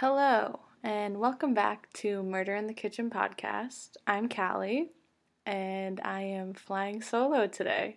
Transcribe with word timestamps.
Hello, 0.00 0.60
and 0.82 1.16
welcome 1.16 1.54
back 1.54 1.90
to 1.94 2.22
Murder 2.22 2.54
in 2.54 2.66
the 2.66 2.74
Kitchen 2.74 3.08
podcast. 3.08 3.96
I'm 4.06 4.28
Kali, 4.28 4.90
and 5.46 6.02
I 6.04 6.20
am 6.20 6.52
flying 6.52 7.00
solo 7.00 7.46
today. 7.46 7.96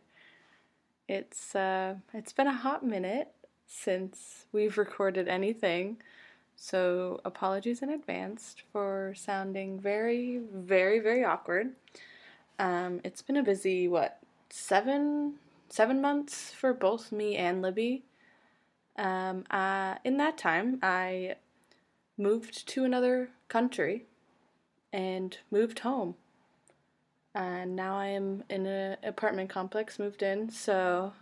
It's 1.09 1.53
uh, 1.53 1.95
it's 2.13 2.31
been 2.31 2.47
a 2.47 2.53
hot 2.53 2.85
minute 2.85 3.33
since 3.67 4.45
we've 4.53 4.77
recorded 4.77 5.27
anything, 5.27 5.97
so 6.55 7.19
apologies 7.25 7.81
in 7.81 7.89
advance 7.89 8.55
for 8.71 9.13
sounding 9.17 9.77
very, 9.77 10.39
very, 10.55 10.99
very 10.99 11.25
awkward. 11.25 11.71
Um, 12.59 13.01
it's 13.03 13.21
been 13.21 13.35
a 13.35 13.43
busy 13.43 13.89
what 13.89 14.19
seven 14.49 15.33
seven 15.67 15.99
months 15.99 16.53
for 16.53 16.73
both 16.73 17.11
me 17.11 17.35
and 17.35 17.61
Libby. 17.61 18.03
Um, 18.97 19.43
uh, 19.51 19.95
in 20.05 20.15
that 20.15 20.37
time, 20.37 20.79
I 20.81 21.35
moved 22.19 22.67
to 22.67 22.83
another 22.83 23.29
country 23.47 24.05
and 24.93 25.37
moved 25.49 25.79
home. 25.79 26.15
And 27.33 27.75
now 27.75 27.97
I 27.97 28.07
am 28.07 28.43
in 28.49 28.65
an 28.65 28.97
apartment 29.03 29.49
complex, 29.49 29.97
moved 29.97 30.21
in. 30.21 30.49
So 30.49 31.13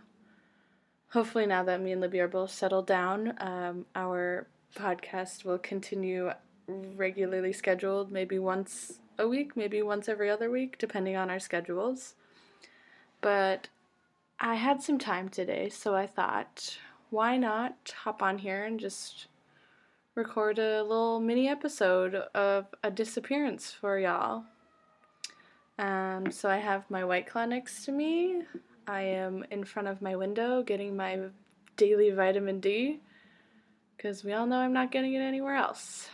hopefully, 1.09 1.45
now 1.45 1.63
that 1.63 1.81
me 1.81 1.91
and 1.91 2.01
Libby 2.01 2.19
are 2.19 2.27
both 2.27 2.51
settled 2.51 2.87
down, 2.87 3.35
um, 3.39 3.85
our 3.95 4.47
podcast 4.75 5.45
will 5.45 5.59
continue 5.59 6.31
regularly 6.67 7.53
scheduled, 7.53 8.11
maybe 8.11 8.39
once 8.39 8.99
a 9.19 9.27
week, 9.27 9.55
maybe 9.55 9.81
once 9.81 10.09
every 10.09 10.29
other 10.29 10.49
week, 10.49 10.77
depending 10.77 11.15
on 11.15 11.29
our 11.29 11.39
schedules. 11.39 12.15
But 13.21 13.67
I 14.39 14.55
had 14.55 14.81
some 14.83 14.99
time 14.99 15.29
today, 15.29 15.69
so 15.69 15.95
I 15.95 16.07
thought, 16.07 16.77
why 17.09 17.37
not 17.37 17.93
hop 18.03 18.21
on 18.21 18.37
here 18.39 18.63
and 18.63 18.79
just 18.79 19.27
record 20.17 20.57
a 20.57 20.81
little 20.81 21.19
mini 21.19 21.47
episode 21.47 22.15
of 22.15 22.65
a 22.83 22.89
disappearance 22.89 23.71
for 23.71 23.99
y'all. 23.99 24.43
Um, 25.77 26.31
so 26.31 26.49
I 26.49 26.57
have 26.57 26.89
my 26.89 27.05
white 27.05 27.27
claw 27.27 27.45
next 27.45 27.85
to 27.85 27.91
me. 27.91 28.41
I 28.87 29.01
am 29.01 29.45
in 29.51 29.63
front 29.63 29.87
of 29.87 30.01
my 30.01 30.15
window 30.15 30.63
getting 30.63 30.97
my 30.97 31.19
daily 31.75 32.09
vitamin 32.09 32.59
D 32.59 32.99
because 33.95 34.23
we 34.23 34.33
all 34.33 34.47
know 34.47 34.57
I'm 34.57 34.73
not 34.73 34.91
getting 34.91 35.13
it 35.13 35.19
anywhere 35.19 35.53
else. 35.53 36.09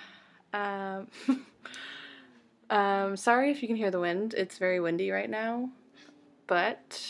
Um, 0.51 1.07
um, 2.69 3.15
sorry 3.15 3.51
if 3.51 3.61
you 3.61 3.69
can 3.69 3.77
hear 3.77 3.89
the 3.89 4.01
wind. 4.01 4.33
It's 4.33 4.57
very 4.57 4.81
windy 4.81 5.11
right 5.11 5.29
now, 5.29 5.69
but 6.47 7.01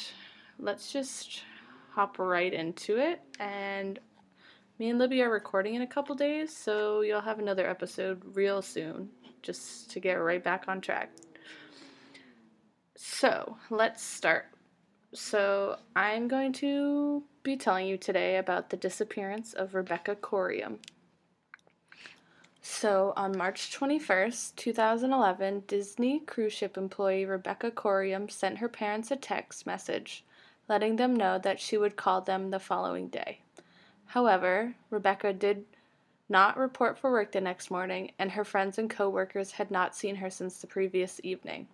let's 0.59 0.93
just 0.93 1.41
hop 1.89 2.19
right 2.19 2.53
into 2.53 2.97
it. 2.97 3.19
And 3.39 3.99
me 4.83 4.89
and 4.89 4.99
Libby 4.99 5.21
are 5.21 5.29
recording 5.29 5.75
in 5.75 5.81
a 5.81 5.87
couple 5.87 6.13
days, 6.13 6.53
so 6.53 6.99
you'll 6.99 7.21
have 7.21 7.39
another 7.39 7.65
episode 7.65 8.21
real 8.35 8.61
soon, 8.61 9.07
just 9.41 9.89
to 9.91 10.01
get 10.01 10.15
right 10.15 10.43
back 10.43 10.65
on 10.67 10.81
track. 10.81 11.09
So 12.97 13.55
let's 13.69 14.03
start. 14.03 14.47
So 15.13 15.77
I'm 15.95 16.27
going 16.27 16.51
to 16.63 17.23
be 17.43 17.55
telling 17.55 17.87
you 17.87 17.95
today 17.95 18.35
about 18.35 18.71
the 18.71 18.75
disappearance 18.75 19.53
of 19.53 19.73
Rebecca 19.73 20.17
Coriam. 20.17 20.79
So, 22.61 23.13
on 23.15 23.37
March 23.37 23.71
21st, 23.71 24.57
2011, 24.57 25.63
Disney 25.65 26.19
cruise 26.19 26.51
ship 26.51 26.75
employee 26.75 27.23
Rebecca 27.23 27.71
Coriam 27.71 28.29
sent 28.29 28.57
her 28.57 28.67
parents 28.67 29.11
a 29.11 29.15
text 29.15 29.65
message 29.65 30.25
letting 30.67 30.97
them 30.97 31.15
know 31.15 31.39
that 31.39 31.59
she 31.61 31.77
would 31.77 31.95
call 31.95 32.19
them 32.21 32.49
the 32.49 32.59
following 32.59 33.07
day. 33.07 33.39
However, 34.13 34.75
Rebecca 34.91 35.33
did 35.33 35.65
not 36.29 36.55
report 36.55 36.99
for 36.99 37.09
work 37.09 37.31
the 37.31 37.41
next 37.41 37.71
morning, 37.71 38.11
and 38.19 38.29
her 38.29 38.43
friends 38.45 38.77
and 38.77 38.87
coworkers 38.87 39.53
had 39.53 39.71
not 39.71 39.95
seen 39.95 40.17
her 40.17 40.29
since 40.29 40.59
the 40.59 40.67
previous 40.67 41.19
evening. 41.23 41.67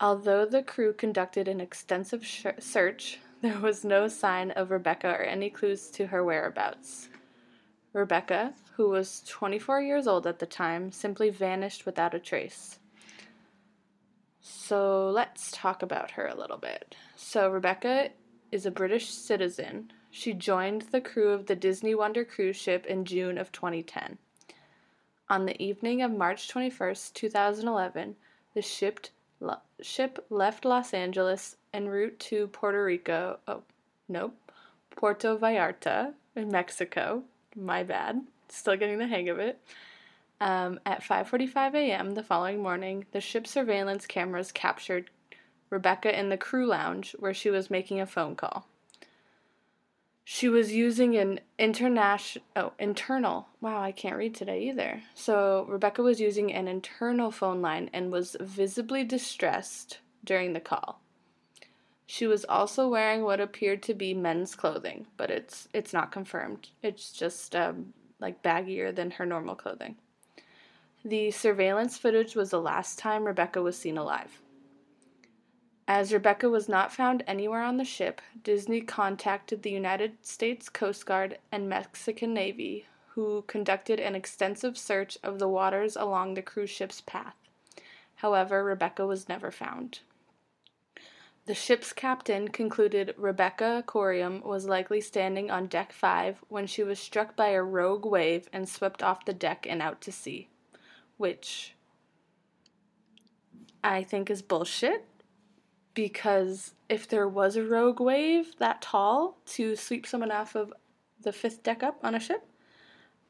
Although 0.00 0.44
the 0.44 0.64
crew 0.64 0.92
conducted 0.92 1.46
an 1.46 1.60
extensive 1.60 2.26
sh- 2.26 2.46
search, 2.58 3.20
there 3.42 3.60
was 3.60 3.84
no 3.84 4.08
sign 4.08 4.50
of 4.50 4.72
Rebecca 4.72 5.06
or 5.06 5.22
any 5.22 5.50
clues 5.50 5.88
to 5.90 6.08
her 6.08 6.24
whereabouts. 6.24 7.08
Rebecca, 7.92 8.52
who 8.74 8.88
was 8.88 9.22
24 9.28 9.82
years 9.82 10.08
old 10.08 10.26
at 10.26 10.40
the 10.40 10.46
time, 10.46 10.90
simply 10.90 11.30
vanished 11.30 11.86
without 11.86 12.12
a 12.12 12.18
trace. 12.18 12.80
So 14.40 15.08
let's 15.10 15.52
talk 15.52 15.82
about 15.84 16.10
her 16.12 16.26
a 16.26 16.36
little 16.36 16.58
bit. 16.58 16.96
So, 17.14 17.48
Rebecca 17.48 18.08
is 18.50 18.66
a 18.66 18.72
British 18.72 19.10
citizen. 19.10 19.92
She 20.10 20.32
joined 20.32 20.82
the 20.82 21.00
crew 21.00 21.30
of 21.30 21.46
the 21.46 21.54
Disney 21.54 21.94
Wonder 21.94 22.24
cruise 22.24 22.56
ship 22.56 22.84
in 22.86 23.04
June 23.04 23.38
of 23.38 23.52
2010. 23.52 24.18
On 25.28 25.46
the 25.46 25.62
evening 25.62 26.02
of 26.02 26.10
March 26.10 26.48
21st, 26.48 27.14
2011, 27.14 28.16
the 28.52 28.62
ship, 28.62 29.06
ship 29.80 30.26
left 30.28 30.64
Los 30.64 30.92
Angeles 30.92 31.56
en 31.72 31.88
route 31.88 32.18
to 32.18 32.48
Puerto 32.48 32.82
Rico. 32.82 33.38
Oh, 33.46 33.62
nope. 34.08 34.36
Puerto 34.90 35.38
Vallarta 35.38 36.14
in 36.34 36.50
Mexico. 36.50 37.22
My 37.54 37.84
bad. 37.84 38.22
Still 38.48 38.76
getting 38.76 38.98
the 38.98 39.06
hang 39.06 39.28
of 39.28 39.38
it. 39.38 39.60
Um, 40.40 40.80
at 40.84 41.02
5:45 41.02 41.74
a.m. 41.74 42.14
the 42.14 42.22
following 42.24 42.62
morning, 42.62 43.06
the 43.12 43.20
ship's 43.20 43.50
surveillance 43.50 44.06
cameras 44.06 44.50
captured 44.50 45.10
Rebecca 45.68 46.18
in 46.18 46.30
the 46.30 46.36
crew 46.36 46.66
lounge 46.66 47.14
where 47.20 47.34
she 47.34 47.50
was 47.50 47.70
making 47.70 48.00
a 48.00 48.06
phone 48.06 48.34
call. 48.34 48.66
She 50.24 50.48
was 50.48 50.72
using 50.72 51.16
an 51.16 51.40
international 51.58 52.44
oh, 52.54 52.72
internal. 52.78 53.48
Wow, 53.60 53.82
I 53.82 53.92
can't 53.92 54.16
read 54.16 54.34
today 54.34 54.68
either. 54.68 55.02
So, 55.14 55.66
Rebecca 55.68 56.02
was 56.02 56.20
using 56.20 56.52
an 56.52 56.68
internal 56.68 57.30
phone 57.30 57.60
line 57.60 57.90
and 57.92 58.12
was 58.12 58.36
visibly 58.40 59.02
distressed 59.02 59.98
during 60.24 60.52
the 60.52 60.60
call. 60.60 61.00
She 62.06 62.26
was 62.26 62.44
also 62.44 62.88
wearing 62.88 63.22
what 63.22 63.40
appeared 63.40 63.82
to 63.84 63.94
be 63.94 64.14
men's 64.14 64.54
clothing, 64.54 65.06
but 65.16 65.30
it's 65.30 65.68
it's 65.72 65.92
not 65.92 66.10
confirmed. 66.10 66.70
It's 66.82 67.12
just 67.12 67.54
um, 67.54 67.94
like 68.18 68.42
baggier 68.42 68.94
than 68.94 69.12
her 69.12 69.24
normal 69.24 69.54
clothing. 69.54 69.96
The 71.04 71.30
surveillance 71.30 71.96
footage 71.96 72.34
was 72.34 72.50
the 72.50 72.60
last 72.60 72.98
time 72.98 73.24
Rebecca 73.24 73.62
was 73.62 73.78
seen 73.78 73.96
alive. 73.96 74.40
As 75.92 76.12
Rebecca 76.12 76.48
was 76.48 76.68
not 76.68 76.92
found 76.92 77.24
anywhere 77.26 77.62
on 77.64 77.76
the 77.76 77.84
ship, 77.84 78.20
Disney 78.44 78.80
contacted 78.80 79.64
the 79.64 79.72
United 79.72 80.24
States 80.24 80.68
Coast 80.68 81.04
Guard 81.04 81.38
and 81.50 81.68
Mexican 81.68 82.32
Navy, 82.32 82.86
who 83.08 83.42
conducted 83.48 83.98
an 83.98 84.14
extensive 84.14 84.78
search 84.78 85.18
of 85.24 85.40
the 85.40 85.48
waters 85.48 85.96
along 85.96 86.34
the 86.34 86.42
cruise 86.42 86.70
ship's 86.70 87.00
path. 87.00 87.34
However, 88.14 88.62
Rebecca 88.62 89.04
was 89.04 89.28
never 89.28 89.50
found. 89.50 89.98
The 91.46 91.54
ship's 91.54 91.92
captain 91.92 92.46
concluded 92.46 93.12
Rebecca 93.16 93.82
Coriam 93.84 94.44
was 94.44 94.66
likely 94.66 95.00
standing 95.00 95.50
on 95.50 95.66
deck 95.66 95.92
5 95.92 96.44
when 96.46 96.68
she 96.68 96.84
was 96.84 97.00
struck 97.00 97.34
by 97.34 97.48
a 97.48 97.64
rogue 97.64 98.06
wave 98.06 98.48
and 98.52 98.68
swept 98.68 99.02
off 99.02 99.24
the 99.24 99.34
deck 99.34 99.66
and 99.68 99.82
out 99.82 100.00
to 100.02 100.12
sea 100.12 100.50
which 101.16 101.74
I 103.82 104.04
think 104.04 104.30
is 104.30 104.40
bullshit 104.40 105.04
because 105.94 106.74
if 106.88 107.08
there 107.08 107.28
was 107.28 107.56
a 107.56 107.64
rogue 107.64 108.00
wave 108.00 108.54
that 108.58 108.82
tall 108.82 109.36
to 109.46 109.76
sweep 109.76 110.06
someone 110.06 110.30
off 110.30 110.54
of 110.54 110.72
the 111.22 111.32
fifth 111.32 111.62
deck 111.62 111.82
up 111.82 111.98
on 112.02 112.14
a 112.14 112.20
ship, 112.20 112.44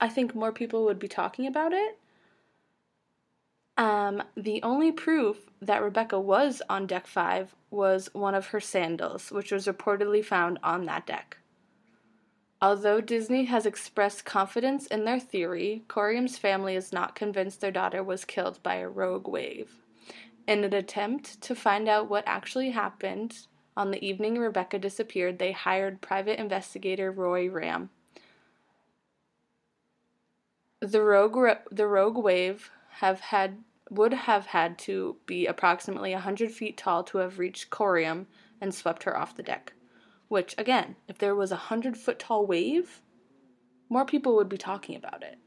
I 0.00 0.08
think 0.08 0.34
more 0.34 0.52
people 0.52 0.84
would 0.84 0.98
be 0.98 1.08
talking 1.08 1.46
about 1.46 1.72
it. 1.72 1.98
Um, 3.76 4.22
the 4.36 4.62
only 4.62 4.92
proof 4.92 5.50
that 5.62 5.82
Rebecca 5.82 6.20
was 6.20 6.60
on 6.68 6.86
deck 6.86 7.06
five 7.06 7.54
was 7.70 8.10
one 8.12 8.34
of 8.34 8.48
her 8.48 8.60
sandals, 8.60 9.30
which 9.30 9.52
was 9.52 9.66
reportedly 9.66 10.24
found 10.24 10.58
on 10.62 10.84
that 10.86 11.06
deck. 11.06 11.38
Although 12.62 13.00
Disney 13.00 13.44
has 13.44 13.64
expressed 13.64 14.26
confidence 14.26 14.86
in 14.86 15.04
their 15.04 15.18
theory, 15.18 15.82
Coriam's 15.88 16.36
family 16.36 16.76
is 16.76 16.92
not 16.92 17.14
convinced 17.14 17.62
their 17.62 17.70
daughter 17.70 18.02
was 18.02 18.26
killed 18.26 18.62
by 18.62 18.76
a 18.76 18.88
rogue 18.88 19.26
wave. 19.26 19.80
In 20.50 20.64
an 20.64 20.74
attempt 20.74 21.40
to 21.42 21.54
find 21.54 21.88
out 21.88 22.10
what 22.10 22.24
actually 22.26 22.70
happened 22.70 23.46
on 23.76 23.92
the 23.92 24.04
evening 24.04 24.36
Rebecca 24.36 24.80
disappeared, 24.80 25.38
they 25.38 25.52
hired 25.52 26.00
private 26.00 26.40
investigator 26.40 27.12
Roy 27.12 27.48
Ramm. 27.48 27.90
The 30.80 31.02
rogue, 31.02 31.38
the 31.70 31.86
rogue 31.86 32.16
wave 32.16 32.72
have 32.94 33.20
had 33.20 33.62
would 33.90 34.12
have 34.12 34.46
had 34.46 34.76
to 34.80 35.18
be 35.24 35.46
approximately 35.46 36.14
100 36.14 36.50
feet 36.50 36.76
tall 36.76 37.04
to 37.04 37.18
have 37.18 37.38
reached 37.38 37.70
Coriam 37.70 38.26
and 38.60 38.74
swept 38.74 39.04
her 39.04 39.16
off 39.16 39.36
the 39.36 39.44
deck. 39.44 39.74
Which, 40.26 40.56
again, 40.58 40.96
if 41.06 41.16
there 41.16 41.36
was 41.36 41.52
a 41.52 41.70
hundred 41.70 41.96
foot 41.96 42.18
tall 42.18 42.44
wave, 42.44 43.02
more 43.88 44.04
people 44.04 44.34
would 44.34 44.48
be 44.48 44.58
talking 44.58 44.96
about 44.96 45.22
it. 45.22 45.38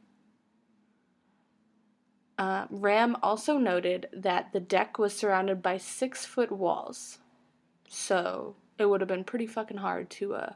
Uh, 2.37 2.65
Ramm 2.69 3.15
also 3.21 3.57
noted 3.57 4.07
that 4.11 4.53
the 4.53 4.59
deck 4.59 4.97
was 4.97 5.15
surrounded 5.15 5.61
by 5.61 5.77
six 5.77 6.25
foot 6.25 6.51
walls. 6.51 7.19
So 7.87 8.55
it 8.79 8.87
would 8.87 9.01
have 9.01 9.07
been 9.07 9.23
pretty 9.23 9.45
fucking 9.45 9.77
hard 9.77 10.09
to 10.11 10.35
uh, 10.35 10.53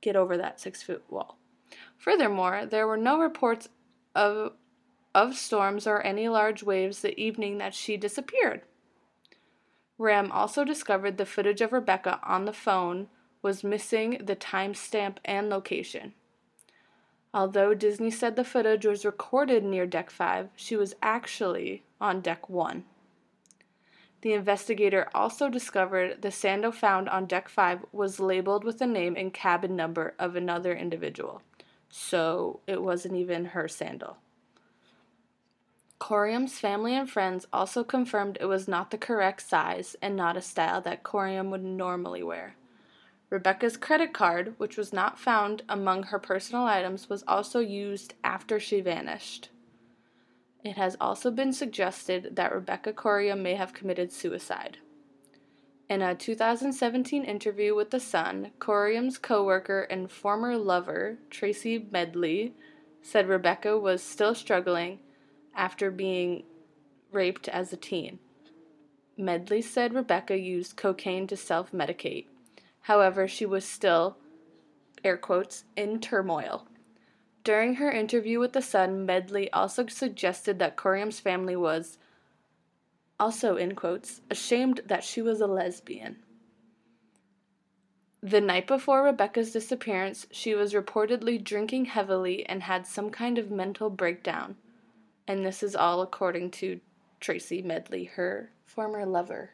get 0.00 0.14
over 0.14 0.36
that 0.36 0.60
six 0.60 0.82
foot 0.82 1.02
wall. 1.10 1.38
Furthermore, 1.98 2.66
there 2.66 2.86
were 2.86 2.96
no 2.96 3.18
reports 3.18 3.68
of, 4.14 4.52
of 5.14 5.34
storms 5.34 5.86
or 5.86 6.00
any 6.02 6.28
large 6.28 6.62
waves 6.62 7.00
the 7.00 7.18
evening 7.18 7.58
that 7.58 7.74
she 7.74 7.96
disappeared. 7.96 8.62
Ramm 9.98 10.30
also 10.30 10.64
discovered 10.64 11.16
the 11.16 11.26
footage 11.26 11.60
of 11.60 11.72
Rebecca 11.72 12.20
on 12.22 12.44
the 12.44 12.52
phone 12.52 13.08
was 13.42 13.64
missing 13.64 14.20
the 14.24 14.36
timestamp 14.36 15.16
and 15.24 15.48
location. 15.48 16.14
Although 17.36 17.74
Disney 17.74 18.10
said 18.10 18.34
the 18.34 18.44
footage 18.44 18.86
was 18.86 19.04
recorded 19.04 19.62
near 19.62 19.84
Deck 19.84 20.08
5, 20.08 20.48
she 20.56 20.74
was 20.74 20.96
actually 21.02 21.82
on 22.00 22.22
Deck 22.22 22.48
1. 22.48 22.82
The 24.22 24.32
investigator 24.32 25.10
also 25.14 25.50
discovered 25.50 26.22
the 26.22 26.30
sandal 26.30 26.72
found 26.72 27.10
on 27.10 27.26
Deck 27.26 27.50
5 27.50 27.84
was 27.92 28.18
labeled 28.18 28.64
with 28.64 28.78
the 28.78 28.86
name 28.86 29.16
and 29.18 29.34
cabin 29.34 29.76
number 29.76 30.14
of 30.18 30.34
another 30.34 30.74
individual, 30.74 31.42
so 31.90 32.60
it 32.66 32.80
wasn't 32.80 33.16
even 33.16 33.44
her 33.44 33.68
sandal. 33.68 34.16
Coriam's 36.00 36.58
family 36.58 36.94
and 36.94 37.10
friends 37.10 37.46
also 37.52 37.84
confirmed 37.84 38.38
it 38.40 38.46
was 38.46 38.66
not 38.66 38.90
the 38.90 38.96
correct 38.96 39.42
size 39.46 39.94
and 40.00 40.16
not 40.16 40.38
a 40.38 40.40
style 40.40 40.80
that 40.80 41.02
Coriam 41.02 41.50
would 41.50 41.62
normally 41.62 42.22
wear. 42.22 42.56
Rebecca's 43.28 43.76
credit 43.76 44.12
card, 44.12 44.54
which 44.58 44.76
was 44.76 44.92
not 44.92 45.18
found 45.18 45.62
among 45.68 46.04
her 46.04 46.18
personal 46.18 46.64
items, 46.64 47.08
was 47.08 47.24
also 47.26 47.58
used 47.58 48.14
after 48.22 48.60
she 48.60 48.80
vanished. 48.80 49.50
It 50.62 50.76
has 50.76 50.96
also 51.00 51.30
been 51.30 51.52
suggested 51.52 52.36
that 52.36 52.54
Rebecca 52.54 52.92
Coriam 52.92 53.40
may 53.42 53.54
have 53.54 53.74
committed 53.74 54.12
suicide. 54.12 54.78
In 55.88 56.02
a 56.02 56.14
2017 56.14 57.24
interview 57.24 57.74
with 57.74 57.90
The 57.90 58.00
Sun, 58.00 58.50
Coriam's 58.58 59.18
coworker 59.18 59.82
and 59.82 60.10
former 60.10 60.56
lover, 60.56 61.18
Tracy 61.30 61.86
Medley, 61.90 62.54
said 63.02 63.28
Rebecca 63.28 63.78
was 63.78 64.02
still 64.02 64.34
struggling 64.34 64.98
after 65.54 65.92
being 65.92 66.42
raped 67.12 67.48
as 67.48 67.72
a 67.72 67.76
teen. 67.76 68.18
Medley 69.16 69.62
said 69.62 69.94
Rebecca 69.94 70.36
used 70.36 70.76
cocaine 70.76 71.28
to 71.28 71.36
self 71.36 71.70
medicate. 71.70 72.26
However, 72.86 73.28
she 73.28 73.46
was 73.46 73.64
still, 73.64 74.16
air 75.04 75.16
quotes, 75.16 75.64
in 75.76 76.00
turmoil. 76.00 76.66
During 77.44 77.74
her 77.74 77.90
interview 77.90 78.40
with 78.40 78.52
The 78.52 78.62
Sun, 78.62 79.06
Medley 79.06 79.50
also 79.52 79.86
suggested 79.86 80.58
that 80.58 80.76
Coriam's 80.76 81.20
family 81.20 81.54
was, 81.54 81.98
also 83.20 83.56
in 83.56 83.74
quotes, 83.74 84.20
ashamed 84.30 84.80
that 84.86 85.04
she 85.04 85.22
was 85.22 85.40
a 85.40 85.46
lesbian. 85.46 86.16
The 88.22 88.40
night 88.40 88.66
before 88.66 89.04
Rebecca's 89.04 89.52
disappearance, 89.52 90.26
she 90.32 90.54
was 90.54 90.72
reportedly 90.72 91.42
drinking 91.42 91.86
heavily 91.86 92.44
and 92.46 92.64
had 92.64 92.86
some 92.86 93.10
kind 93.10 93.38
of 93.38 93.50
mental 93.50 93.90
breakdown 93.90 94.56
and 95.28 95.44
this 95.44 95.62
is 95.62 95.74
all 95.74 96.02
according 96.02 96.50
to 96.52 96.80
Tracy 97.20 97.62
Medley, 97.62 98.04
her 98.04 98.50
former 98.64 99.04
lover. 99.04 99.50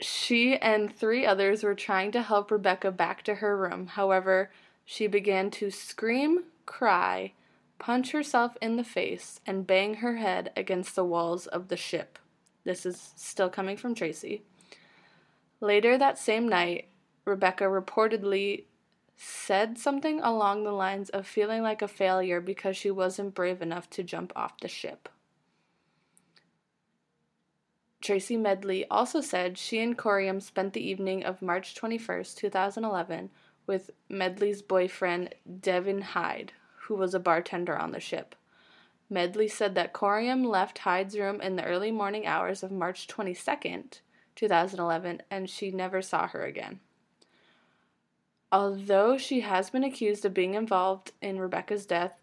She 0.00 0.56
and 0.56 0.94
three 0.94 1.24
others 1.24 1.62
were 1.62 1.74
trying 1.74 2.12
to 2.12 2.22
help 2.22 2.50
Rebecca 2.50 2.90
back 2.90 3.22
to 3.24 3.36
her 3.36 3.56
room. 3.56 3.86
However, 3.86 4.50
she 4.84 5.06
began 5.06 5.50
to 5.52 5.70
scream, 5.70 6.44
cry, 6.66 7.32
punch 7.78 8.12
herself 8.12 8.56
in 8.60 8.76
the 8.76 8.84
face, 8.84 9.40
and 9.46 9.66
bang 9.66 9.94
her 9.94 10.16
head 10.16 10.52
against 10.56 10.94
the 10.94 11.04
walls 11.04 11.46
of 11.46 11.68
the 11.68 11.76
ship. 11.76 12.18
This 12.64 12.84
is 12.84 13.12
still 13.16 13.48
coming 13.48 13.76
from 13.76 13.94
Tracy. 13.94 14.42
Later 15.60 15.96
that 15.96 16.18
same 16.18 16.48
night, 16.48 16.88
Rebecca 17.24 17.64
reportedly 17.64 18.64
said 19.16 19.78
something 19.78 20.20
along 20.20 20.64
the 20.64 20.72
lines 20.72 21.08
of 21.10 21.26
feeling 21.26 21.62
like 21.62 21.82
a 21.82 21.88
failure 21.88 22.40
because 22.40 22.76
she 22.76 22.90
wasn't 22.90 23.34
brave 23.34 23.62
enough 23.62 23.88
to 23.90 24.02
jump 24.02 24.32
off 24.34 24.58
the 24.60 24.68
ship. 24.68 25.08
Tracy 28.04 28.36
Medley 28.36 28.86
also 28.90 29.22
said 29.22 29.56
she 29.56 29.80
and 29.80 29.96
Coriam 29.96 30.38
spent 30.38 30.74
the 30.74 30.86
evening 30.86 31.24
of 31.24 31.40
March 31.40 31.74
21, 31.74 32.24
2011, 32.36 33.30
with 33.66 33.90
Medley's 34.10 34.60
boyfriend 34.60 35.34
Devin 35.60 36.02
Hyde, 36.02 36.52
who 36.80 36.96
was 36.96 37.14
a 37.14 37.18
bartender 37.18 37.74
on 37.74 37.92
the 37.92 38.00
ship. 38.00 38.34
Medley 39.08 39.48
said 39.48 39.74
that 39.74 39.94
Corium 39.94 40.44
left 40.44 40.80
Hyde's 40.80 41.18
room 41.18 41.40
in 41.40 41.56
the 41.56 41.64
early 41.64 41.90
morning 41.90 42.26
hours 42.26 42.62
of 42.62 42.70
March 42.70 43.06
22, 43.06 43.84
2011, 44.36 45.22
and 45.30 45.48
she 45.48 45.70
never 45.70 46.02
saw 46.02 46.26
her 46.26 46.44
again. 46.44 46.80
Although 48.52 49.16
she 49.16 49.40
has 49.40 49.70
been 49.70 49.82
accused 49.82 50.26
of 50.26 50.34
being 50.34 50.52
involved 50.52 51.12
in 51.22 51.38
Rebecca's 51.38 51.86
death, 51.86 52.20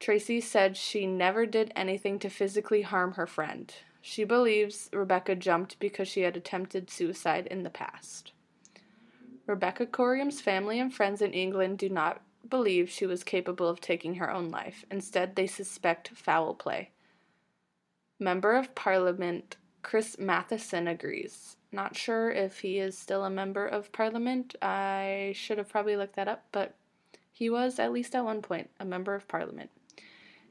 Tracy 0.00 0.40
said 0.40 0.76
she 0.76 1.06
never 1.06 1.46
did 1.46 1.72
anything 1.76 2.18
to 2.18 2.28
physically 2.28 2.82
harm 2.82 3.12
her 3.12 3.28
friend. 3.28 3.72
She 4.08 4.22
believes 4.22 4.88
Rebecca 4.92 5.34
jumped 5.34 5.80
because 5.80 6.06
she 6.06 6.20
had 6.20 6.36
attempted 6.36 6.90
suicide 6.90 7.48
in 7.48 7.64
the 7.64 7.70
past. 7.70 8.30
Rebecca 9.46 9.84
Coriam's 9.84 10.40
family 10.40 10.78
and 10.78 10.94
friends 10.94 11.20
in 11.20 11.32
England 11.32 11.78
do 11.78 11.88
not 11.88 12.22
believe 12.48 12.88
she 12.88 13.04
was 13.04 13.24
capable 13.24 13.68
of 13.68 13.80
taking 13.80 14.14
her 14.14 14.30
own 14.30 14.48
life. 14.48 14.84
Instead, 14.92 15.34
they 15.34 15.48
suspect 15.48 16.10
foul 16.10 16.54
play. 16.54 16.92
Member 18.20 18.54
of 18.54 18.76
Parliament 18.76 19.56
Chris 19.82 20.16
Matheson 20.20 20.86
agrees. 20.86 21.56
Not 21.72 21.96
sure 21.96 22.30
if 22.30 22.60
he 22.60 22.78
is 22.78 22.96
still 22.96 23.24
a 23.24 23.28
member 23.28 23.66
of 23.66 23.90
parliament. 23.90 24.54
I 24.62 25.32
should 25.34 25.58
have 25.58 25.68
probably 25.68 25.96
looked 25.96 26.14
that 26.14 26.28
up, 26.28 26.44
but 26.52 26.76
he 27.32 27.50
was, 27.50 27.80
at 27.80 27.90
least 27.92 28.14
at 28.14 28.24
one 28.24 28.40
point, 28.40 28.70
a 28.78 28.84
member 28.84 29.16
of 29.16 29.26
parliament. 29.26 29.70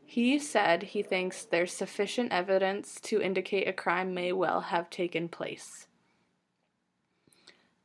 He 0.06 0.40
said 0.40 0.84
he 0.84 1.02
thinks 1.02 1.44
there's 1.44 1.74
sufficient 1.74 2.32
evidence 2.32 3.00
to 3.02 3.22
indicate 3.22 3.68
a 3.68 3.74
crime 3.74 4.14
may 4.14 4.32
well 4.32 4.62
have 4.62 4.90
taken 4.90 5.28
place. 5.28 5.88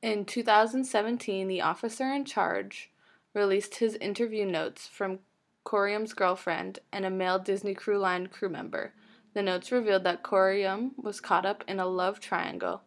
In 0.02 0.25
2017, 0.25 1.49
the 1.49 1.61
officer 1.61 2.12
in 2.12 2.25
charge 2.25 2.90
released 3.34 3.76
his 3.76 3.96
interview 3.96 4.46
notes 4.46 4.87
from 4.87 5.20
Coriam's 5.64 6.14
girlfriend 6.14 6.78
and 6.93 7.05
a 7.05 7.11
male 7.11 7.38
Disney 7.38 7.75
Cruise 7.75 8.00
Line 8.00 8.28
crew 8.28 8.49
member 8.49 8.93
the 9.32 9.43
notes 9.43 9.70
revealed 9.70 10.05
that 10.05 10.23
Coriam 10.23 10.93
was 10.96 11.20
caught 11.20 11.46
up 11.46 11.64
in 11.69 11.78
a 11.78 11.87
love 11.87 12.20
triangle, 12.20 12.82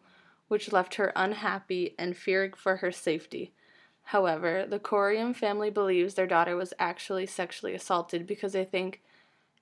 which 0.48 0.72
left 0.72 0.96
her 0.96 1.12
unhappy 1.16 1.94
and 1.98 2.16
fearing 2.16 2.52
for 2.52 2.76
her 2.76 2.92
safety. 2.92 3.52
However, 4.08 4.66
the 4.68 4.78
Coriam 4.78 5.34
family 5.34 5.70
believes 5.70 6.14
their 6.14 6.26
daughter 6.26 6.56
was 6.56 6.74
actually 6.78 7.26
sexually 7.26 7.74
assaulted 7.74 8.26
because 8.26 8.52
they 8.52 8.64
think 8.64 9.02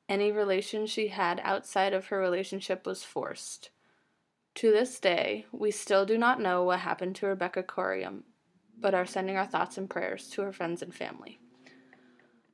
any 0.08 0.32
relation 0.32 0.86
she 0.86 1.08
had 1.08 1.40
outside 1.44 1.92
of 1.92 2.06
her 2.06 2.18
relationship 2.18 2.86
was 2.86 3.02
forced. 3.02 3.70
To 4.56 4.70
this 4.70 5.00
day, 5.00 5.46
we 5.52 5.70
still 5.70 6.04
do 6.04 6.18
not 6.18 6.40
know 6.40 6.62
what 6.64 6.80
happened 6.80 7.16
to 7.16 7.26
Rebecca 7.26 7.62
Coriam, 7.62 8.22
but 8.78 8.94
are 8.94 9.06
sending 9.06 9.36
our 9.36 9.46
thoughts 9.46 9.78
and 9.78 9.88
prayers 9.88 10.28
to 10.30 10.42
her 10.42 10.52
friends 10.52 10.82
and 10.82 10.94
family. 10.94 11.38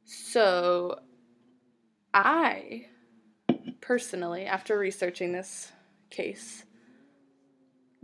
So, 0.04 1.00
I 2.14 2.86
personally, 3.80 4.44
after 4.46 4.78
researching 4.78 5.32
this 5.32 5.72
case, 6.10 6.64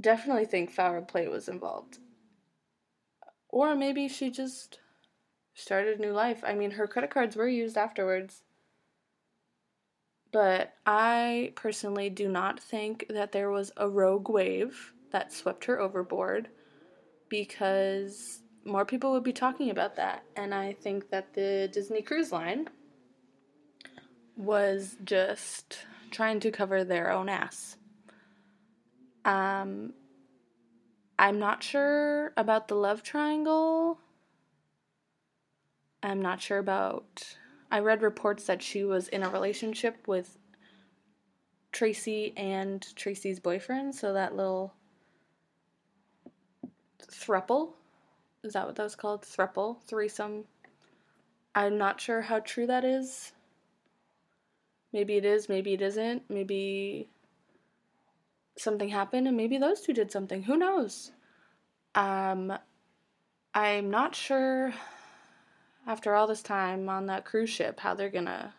definitely 0.01 0.47
think 0.47 0.71
foul 0.71 1.03
play 1.03 1.29
was 1.29 1.49
involved. 1.49 1.99
Or 3.49 3.75
maybe 3.75 4.09
she 4.09 4.31
just 4.31 4.81
started 5.55 5.99
a 5.99 6.03
new 6.03 6.13
life. 6.13 6.43
I 6.45 6.55
mean, 6.55 6.73
her 6.73 6.87
credit 6.87 7.11
cards 7.11 7.37
were 7.37 7.49
used 7.49 7.77
afterwards. 7.77 8.43
But 10.35 10.75
I 10.85 11.53
personally 11.55 12.11
do 12.11 12.29
not 12.29 12.59
think 12.59 13.07
that 13.09 13.31
there 13.31 13.51
was 13.51 13.71
a 13.77 13.89
rogue 13.89 14.29
wave 14.29 14.93
that 15.13 15.33
swept 15.33 15.65
her 15.67 15.79
overboard 15.79 16.49
because 17.29 18.41
more 18.65 18.85
people 18.85 19.13
would 19.13 19.23
be 19.23 19.33
talking 19.33 19.71
about 19.71 19.95
that. 19.95 20.25
And 20.35 20.53
I 20.53 20.73
think 20.73 21.09
that 21.11 21.35
the 21.35 21.71
Disney 21.73 22.03
Cruise 22.03 22.33
Line 22.33 22.69
was 24.37 24.97
just 25.05 25.87
trying 26.11 26.41
to 26.41 26.51
cover 26.51 26.83
their 26.83 27.13
own 27.13 27.29
ass. 27.29 27.77
Um, 29.25 29.93
I'm 31.17 31.39
not 31.39 31.63
sure 31.63 32.33
about 32.37 32.67
the 32.67 32.75
love 32.75 33.05
triangle. 33.05 34.01
I'm 36.03 36.21
not 36.21 36.41
sure 36.41 36.59
about. 36.59 37.37
I 37.71 37.81
read 37.81 38.03
reports 38.03 38.45
that 38.47 38.63
she 38.63 38.85
was 38.85 39.09
in 39.09 39.23
a 39.23 39.31
relationship 39.31 40.07
with 40.07 40.39
Tracy 41.73 42.33
and 42.37 42.87
Tracy's 42.95 43.41
boyfriend, 43.41 43.95
so 43.95 44.13
that 44.13 44.37
little 44.37 44.75
thruple. 47.03 47.73
Is 48.43 48.53
that 48.53 48.67
what 48.67 48.77
that 48.77 48.83
was 48.83 48.95
called? 48.95 49.23
Thruple? 49.23 49.79
Threesome? 49.87 50.45
I'm 51.55 51.79
not 51.79 52.01
sure 52.01 52.21
how 52.21 52.41
true 52.41 52.67
that 52.67 52.85
is. 52.85 53.33
Maybe 54.93 55.17
it 55.17 55.25
is, 55.25 55.49
maybe 55.49 55.73
it 55.73 55.83
isn't. 55.83 56.23
Maybe 56.29 57.09
something 58.57 58.89
happened 58.89 59.27
and 59.27 59.37
maybe 59.37 59.59
those 59.59 59.81
two 59.81 59.93
did 59.93 60.13
something. 60.13 60.45
Who 60.45 60.57
knows? 60.57 61.11
Um 61.95 62.53
I'm 63.55 63.91
not 63.91 64.15
sure 64.15 64.73
after 65.87 66.15
all 66.15 66.27
this 66.27 66.43
time 66.43 66.89
on 66.89 67.07
that 67.07 67.25
cruise 67.25 67.51
ship 67.51 67.81
how 67.81 67.95
they're 67.95 68.09
gonna 68.09 68.55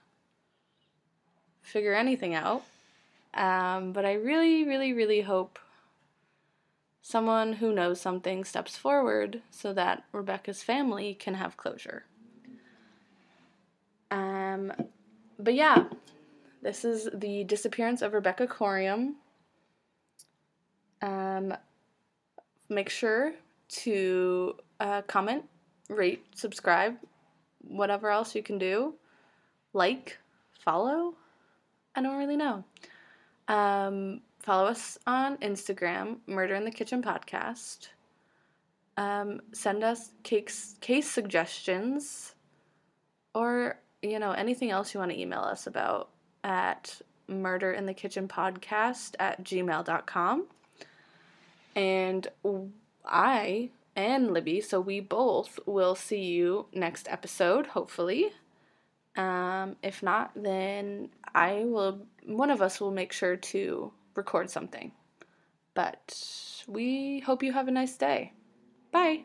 figure 1.61 1.93
anything 1.93 2.33
out. 2.33 2.63
Um, 3.33 3.91
but 3.91 4.05
I 4.05 4.13
really, 4.13 4.63
really, 4.63 4.93
really 4.93 5.21
hope 5.21 5.59
someone 7.01 7.53
who 7.53 7.73
knows 7.73 7.99
something 7.99 8.43
steps 8.43 8.77
forward 8.77 9.41
so 9.51 9.73
that 9.73 10.03
Rebecca's 10.11 10.63
family 10.63 11.13
can 11.13 11.33
have 11.35 11.57
closure. 11.57 12.05
Um, 14.09 14.71
but 15.37 15.53
yeah, 15.53 15.85
this 16.61 16.85
is 16.85 17.09
the 17.13 17.43
disappearance 17.43 18.01
of 18.01 18.13
Rebecca 18.13 18.47
Coriam. 18.47 19.15
Um, 21.01 21.53
make 22.69 22.89
sure 22.89 23.33
to 23.67 24.55
uh, 24.79 25.01
comment, 25.03 25.43
rate, 25.89 26.25
subscribe, 26.33 26.97
whatever 27.67 28.09
else 28.09 28.35
you 28.35 28.43
can 28.43 28.57
do. 28.57 28.95
Like, 29.73 30.17
follow. 30.53 31.15
I 31.95 32.01
don't 32.01 32.17
really 32.17 32.37
know. 32.37 32.63
Um, 33.47 34.21
follow 34.39 34.67
us 34.67 34.97
on 35.05 35.37
Instagram, 35.37 36.17
Murder 36.27 36.55
in 36.55 36.65
the 36.65 36.71
Kitchen 36.71 37.01
Podcast. 37.01 37.89
Um, 38.97 39.41
send 39.51 39.83
us 39.83 40.11
case 40.23 40.75
case 40.79 41.09
suggestions, 41.09 42.35
or 43.33 43.77
you 44.01 44.19
know 44.19 44.31
anything 44.31 44.71
else 44.71 44.93
you 44.93 44.99
want 44.99 45.11
to 45.11 45.19
email 45.19 45.41
us 45.41 45.67
about 45.67 46.09
at 46.45 47.01
murder 47.27 47.71
in 47.71 47.85
the 47.85 47.93
kitchen 47.93 48.27
podcast 48.27 49.15
at 49.19 49.43
gmail.com 49.43 50.45
and 51.75 52.27
i 53.05 53.69
and 53.95 54.31
libby 54.31 54.59
so 54.59 54.79
we 54.79 54.99
both 54.99 55.59
will 55.65 55.95
see 55.95 56.23
you 56.23 56.65
next 56.73 57.07
episode 57.09 57.67
hopefully. 57.67 58.31
Um, 59.17 59.77
if 59.81 60.03
not 60.03 60.31
then 60.35 61.09
i 61.33 61.63
will 61.65 62.01
one 62.25 62.51
of 62.51 62.61
us 62.61 62.81
will 62.81 62.91
make 62.91 63.13
sure 63.13 63.37
to 63.37 63.91
record 64.15 64.49
something. 64.49 64.91
But 65.73 66.63
we 66.67 67.19
hope 67.19 67.43
you 67.43 67.53
have 67.53 67.67
a 67.67 67.71
nice 67.71 67.97
day. 67.97 68.33
Bye 68.91 69.23